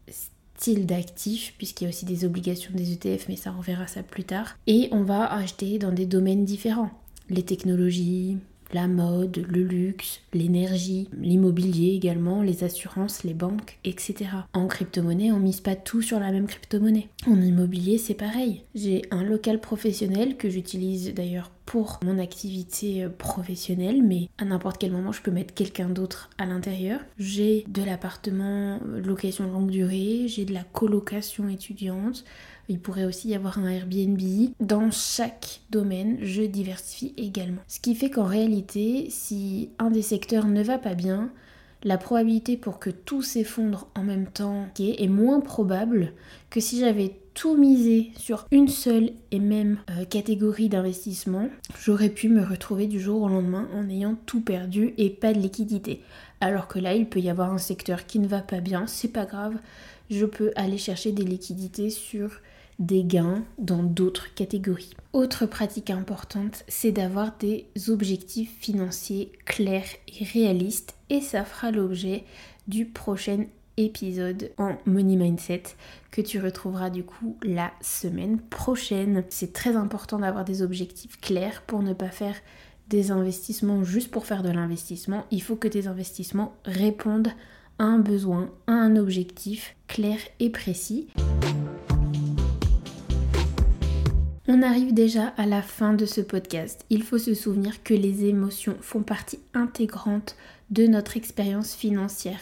styles 0.58 0.86
d'actifs, 0.86 1.54
puisqu'il 1.58 1.86
y 1.86 1.88
a 1.88 1.90
aussi 1.90 2.04
des 2.04 2.26
obligations 2.26 2.74
des 2.76 2.92
ETF, 2.92 3.30
mais 3.30 3.38
ça 3.38 3.56
on 3.58 3.62
verra 3.62 3.88
ça 3.88 4.04
plus 4.04 4.26
tard. 4.26 4.58
Et 4.68 4.90
on 4.92 5.04
va 5.04 5.32
acheter 5.32 5.80
dans 5.80 5.94
des 5.94 6.06
domaines 6.06 6.44
différents. 6.44 6.92
Les 7.30 7.44
technologies, 7.44 8.38
la 8.74 8.88
mode, 8.88 9.46
le 9.50 9.64
luxe, 9.64 10.22
l'énergie, 10.34 11.10
l'immobilier 11.20 11.96
également, 11.96 12.42
les 12.42 12.64
assurances, 12.64 13.24
les 13.24 13.34
banques, 13.34 13.78
etc. 13.84 14.30
En 14.54 14.68
crypto-monnaie, 14.68 15.32
on 15.32 15.40
mise 15.40 15.62
pas 15.62 15.76
tout 15.76 16.02
sur 16.02 16.20
la 16.20 16.32
même 16.32 16.48
crypto-monnaie. 16.48 17.10
En 17.28 17.42
immobilier, 17.42 17.98
c'est 17.98 18.14
pareil. 18.14 18.64
J'ai 18.76 19.04
un 19.12 19.24
local 19.24 19.60
professionnel 19.60 20.38
que 20.38 20.50
j'utilise 20.50 21.14
d'ailleurs 21.14 21.52
pour 21.68 22.00
mon 22.04 22.18
activité 22.18 23.04
euh, 23.04 23.10
professionnelle, 23.10 24.02
mais 24.02 24.30
à 24.40 24.46
n'importe 24.46 24.80
quel 24.80 24.92
moment, 24.92 25.12
je 25.12 25.22
peux 25.22 25.32
mettre 25.32 25.54
quelqu'un 25.54 25.90
d'autre 25.90 26.30
à 26.40 26.46
l'intérieur. 26.46 27.02
J'ai 27.20 27.66
de 27.68 27.84
l'appartement 27.84 28.80
euh, 28.88 29.02
location 29.02 29.52
longue 29.52 29.70
durée, 29.70 30.24
j'ai 30.28 30.46
de 30.46 30.54
la 30.54 30.64
colocation 30.64 31.50
étudiante, 31.50 32.24
il 32.70 32.80
pourrait 32.80 33.06
aussi 33.06 33.30
y 33.30 33.36
avoir 33.36 33.60
un 33.60 33.68
Airbnb. 33.68 34.20
Dans 34.62 34.90
chaque 34.92 35.60
domaine, 35.70 36.18
je 36.22 36.42
diversifie 36.42 37.14
également. 37.18 37.62
Ce 37.68 37.80
qui 37.82 37.96
fait 37.96 38.10
qu'en 38.10 38.26
réalité, 38.26 39.08
si 39.10 39.70
un 39.78 39.92
des 39.92 40.02
secteurs 40.02 40.48
ne 40.48 40.64
va 40.64 40.78
pas 40.78 40.96
bien, 40.96 41.32
la 41.84 41.98
probabilité 41.98 42.58
pour 42.58 42.80
que 42.80 42.90
tout 42.90 43.22
s'effondre 43.22 43.88
en 43.94 44.04
même 44.04 44.28
temps 44.28 44.68
est 44.80 45.08
moins 45.08 45.42
probable 45.42 46.14
que 46.50 46.60
si 46.60 46.80
j'avais 46.80 47.20
tout 47.38 47.56
misé 47.56 48.10
sur 48.18 48.48
une 48.50 48.68
seule 48.68 49.12
et 49.30 49.38
même 49.38 49.78
euh, 49.92 50.06
catégorie 50.06 50.70
d'investissement, 50.70 51.50
j'aurais 51.80 52.10
pu 52.10 52.30
me 52.30 52.44
retrouver 52.44 52.88
du 52.88 53.00
jour 53.00 53.22
au 53.22 53.28
lendemain 53.28 53.70
en 53.76 53.88
ayant 53.90 54.18
tout 54.26 54.42
perdu 54.42 54.96
et 54.98 55.12
pas 55.12 55.34
de 55.34 55.40
liquidité. 55.40 56.02
Alors 56.42 56.68
que 56.68 56.80
là, 56.80 56.96
il 56.96 57.08
peut 57.08 57.20
y 57.20 57.30
avoir 57.30 57.54
un 57.54 57.60
secteur 57.60 58.08
qui 58.08 58.18
ne 58.18 58.28
va 58.28 58.42
pas 58.42 58.60
bien, 58.60 58.88
c'est 58.88 59.10
pas 59.14 59.26
grave, 59.26 59.54
je 60.10 60.26
peux 60.26 60.52
aller 60.56 60.80
chercher 60.80 61.12
des 61.12 61.24
liquidités 61.24 61.92
sur 61.92 62.32
des 62.80 63.04
gains 63.04 63.44
dans 63.60 63.84
d'autres 63.84 64.34
catégories. 64.34 64.96
Autre 65.14 65.46
pratique 65.46 65.92
importante, 65.92 66.64
c'est 66.68 66.92
d'avoir 66.92 67.38
des 67.38 67.68
objectifs 67.88 68.58
financiers 68.60 69.32
clairs 69.46 69.86
et 70.20 70.24
réalistes 70.24 70.96
et 71.12 71.22
ça 71.22 71.46
fera 71.46 71.70
l'objet 71.70 72.24
du 72.68 72.86
prochain 72.86 73.46
épisode 73.78 74.52
en 74.58 74.76
Money 74.86 75.16
Mindset 75.16 75.64
que 76.12 76.22
tu 76.22 76.40
retrouveras 76.40 76.90
du 76.90 77.04
coup 77.04 77.38
la 77.44 77.72
semaine 77.82 78.40
prochaine. 78.40 79.24
C'est 79.30 79.54
très 79.54 79.76
important 79.76 80.20
d'avoir 80.20 80.46
des 80.46 80.62
objectifs 80.62 81.22
clairs 81.22 81.62
pour 81.68 81.84
ne 81.84 81.94
pas 81.94 82.10
faire 82.10 82.36
des 82.90 83.12
investissements 83.12 83.84
juste 83.84 84.12
pour 84.12 84.26
faire 84.26 84.44
de 84.44 84.50
l'investissement. 84.50 85.26
Il 85.32 85.42
faut 85.42 85.56
que 85.56 85.68
tes 85.68 85.88
investissements 85.88 86.56
répondent 86.66 87.32
à 87.80 87.84
un 87.84 88.00
besoin, 88.00 88.50
à 88.66 88.74
un 88.74 88.96
objectif 88.96 89.76
clair 89.88 90.18
et 90.40 90.50
précis. 90.50 91.08
On 94.50 94.62
arrive 94.62 94.94
déjà 94.94 95.28
à 95.38 95.46
la 95.46 95.62
fin 95.62 95.94
de 95.94 96.06
ce 96.06 96.22
podcast. 96.22 96.86
Il 96.90 97.04
faut 97.04 97.18
se 97.18 97.34
souvenir 97.34 97.84
que 97.84 97.94
les 97.94 98.26
émotions 98.26 98.78
font 98.80 99.04
partie 99.04 99.40
intégrante 99.54 100.38
de 100.70 100.88
notre 100.88 101.18
expérience 101.18 101.76
financière. 101.76 102.40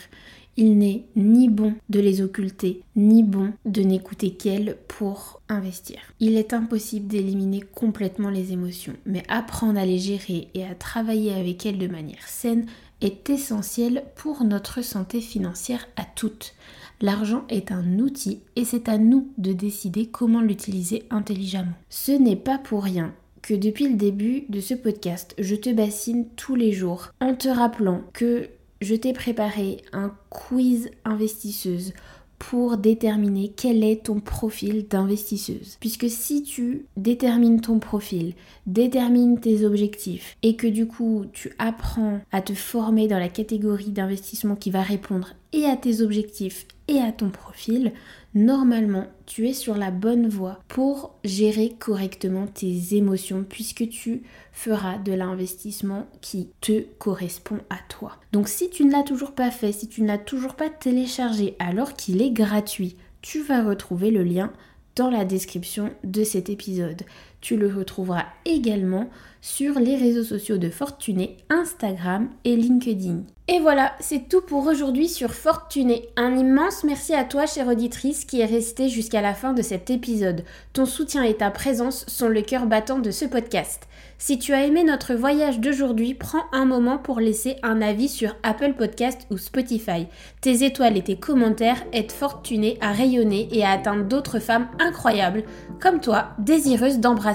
Il 0.58 0.78
n'est 0.78 1.06
ni 1.16 1.50
bon 1.50 1.74
de 1.90 2.00
les 2.00 2.22
occulter, 2.22 2.82
ni 2.96 3.24
bon 3.24 3.52
de 3.66 3.82
n'écouter 3.82 4.32
qu'elles 4.32 4.78
pour 4.88 5.42
investir. 5.50 5.98
Il 6.20 6.38
est 6.38 6.54
impossible 6.54 7.08
d'éliminer 7.08 7.62
complètement 7.62 8.30
les 8.30 8.54
émotions, 8.54 8.94
mais 9.06 9.24
apprendre 9.28 9.80
à 9.80 9.86
les 9.86 10.00
gérer 10.00 10.48
et 10.54 10.64
à 10.64 10.76
travailler 10.76 11.34
avec 11.34 11.66
elles 11.66 11.78
de 11.78 11.88
manière 11.88 12.28
saine 12.28 12.68
est 13.02 13.30
essentiel 13.30 14.06
pour 14.16 14.44
notre 14.46 14.82
santé 14.82 15.20
financière 15.20 15.88
à 15.98 16.04
toutes. 16.04 16.56
L'argent 17.02 17.44
est 17.50 17.74
un 17.74 18.00
outil 18.00 18.40
et 18.56 18.64
c'est 18.64 18.88
à 18.88 18.98
nous 18.98 19.30
de 19.38 19.52
décider 19.52 20.06
comment 20.06 20.42
l'utiliser 20.42 21.04
intelligemment. 21.10 21.74
Ce 21.90 22.14
n'est 22.14 22.38
pas 22.38 22.58
pour 22.58 22.84
rien 22.84 23.14
que 23.42 23.54
depuis 23.54 23.90
le 23.90 23.96
début 23.96 24.46
de 24.50 24.60
ce 24.60 24.74
podcast, 24.74 25.36
je 25.38 25.56
te 25.56 25.70
bassine 25.70 26.26
tous 26.36 26.56
les 26.56 26.72
jours 26.72 27.12
en 27.20 27.36
te 27.36 27.48
rappelant 27.48 28.02
que 28.14 28.50
je 28.86 28.94
t'ai 28.94 29.13
préparé 29.13 29.77
un 29.94 30.13
quiz 30.30 30.92
investisseuse 31.06 31.94
pour 32.38 32.77
déterminer 32.77 33.51
quel 33.56 33.84
est 33.84 34.06
ton 34.06 34.20
profil 34.20 34.88
d'investisseuse. 34.88 35.77
Puisque 35.80 36.10
si 36.10 36.44
tu 36.44 36.86
détermines 36.96 37.62
ton 37.62 37.80
profil, 37.80 38.34
détermines 38.68 39.39
tes 39.39 39.65
objectifs 39.65 40.38
et 40.44 40.56
que 40.56 40.68
du 40.68 40.86
coup 40.86 41.25
tu 41.34 41.54
apprends 41.58 42.20
à 42.32 42.42
te 42.42 42.54
former 42.54 43.08
dans 43.08 43.18
la 43.18 43.30
catégorie 43.30 43.89
d'investissement 43.89 44.56
qui 44.56 44.70
va 44.70 44.84
répondre 44.84 45.34
et 45.51 45.65
à 45.65 45.75
tes 45.77 46.01
objectifs 46.01 46.68
et 46.88 47.00
à 47.00 47.12
ton 47.12 47.30
profil, 47.30 47.92
normalement 48.36 49.08
tu 49.25 49.48
es 49.48 49.54
sur 49.54 49.75
la 49.75 49.89
bonne 49.89 50.27
voie 50.27 50.60
pour 50.68 51.15
gérer 51.24 51.74
correctement 51.80 52.46
tes 52.46 52.96
émotions 52.96 53.46
puisque 53.48 53.89
tu 53.89 54.24
feras 54.51 54.98
de 54.98 55.13
l'investissement 55.13 56.06
qui 56.22 56.50
te 56.62 56.82
correspond 57.00 57.60
à 57.70 57.77
toi. 57.89 58.18
Donc 58.34 58.48
si 58.48 58.70
tu 58.70 58.86
ne 58.86 58.92
l'as 58.92 59.04
toujours 59.04 59.32
pas 59.32 59.50
fait, 59.50 59.72
si 59.72 59.88
tu 59.88 60.01
ne 60.01 60.08
l'as 60.08 60.18
toujours 60.18 60.56
pas 60.56 60.70
téléchargé 60.70 61.56
alors 61.60 61.94
qu'il 61.94 62.22
est 62.22 62.32
gratuit, 62.32 62.98
tu 63.22 63.42
vas 63.42 63.63
retrouver 63.63 64.12
le 64.12 64.24
lien 64.24 64.51
dans 64.96 65.10
la 65.10 65.25
description 65.25 65.92
de 66.04 66.24
cet 66.24 66.50
épisode. 66.50 67.04
Tu 67.46 67.58
le 67.58 67.68
retrouveras 67.68 68.25
également 68.46 69.08
sur 69.40 69.78
les 69.78 69.96
réseaux 69.96 70.24
sociaux 70.24 70.58
de 70.58 70.72
Fortuné, 70.72 71.38
Instagram 71.52 72.28
et 72.44 72.56
LinkedIn. 72.56 73.22
Et 73.48 73.60
voilà, 73.60 73.94
c'est 74.00 74.28
tout 74.28 74.42
pour 74.42 74.66
aujourd'hui 74.66 75.08
sur 75.08 75.36
Fortuné. 75.36 76.10
Un 76.16 76.36
immense 76.36 76.84
merci 76.84 77.14
à 77.14 77.24
toi, 77.24 77.46
chère 77.46 77.68
auditrice, 77.68 78.25
qui 78.25 78.42
est 78.42 78.46
restée 78.46 78.90
jusqu'à 78.90 79.22
la 79.22 79.36
fin 79.36 79.54
de 79.54 79.62
cet 79.62 79.92
épisode. 79.92 80.44
Ton 80.74 80.88
soutien 80.88 81.22
et 81.22 81.36
ta 81.36 81.52
présence 81.52 82.06
sont 82.08 82.28
le 82.28 82.42
cœur 82.42 82.66
battant 82.66 82.98
de 82.98 83.12
ce 83.12 83.25
podcast. 83.25 83.88
Si 84.18 84.40
tu 84.40 84.54
as 84.54 84.66
aimé 84.66 84.84
notre 84.84 85.14
voyage 85.14 85.60
d'aujourd'hui, 85.60 86.16
prends 86.16 86.46
un 86.54 86.66
moment 86.66 86.98
pour 86.98 87.20
laisser 87.20 87.58
un 87.62 87.82
avis 87.84 88.08
sur 88.08 88.36
Apple 88.42 88.74
Podcast 88.74 89.28
ou 89.30 89.38
Spotify. 89.38 90.08
Tes 90.42 90.64
étoiles 90.64 90.98
et 90.98 91.04
tes 91.04 91.18
commentaires 91.18 91.84
aident 91.94 92.14
Fortuné 92.14 92.80
à 92.82 92.94
rayonner 92.94 93.48
et 93.52 93.64
à 93.64 93.72
atteindre 93.72 94.06
d'autres 94.06 94.40
femmes 94.40 94.70
incroyables, 94.80 95.44
comme 95.80 96.00
toi, 96.00 96.30
désireuses 96.40 97.00
d'embrasser 97.00 97.35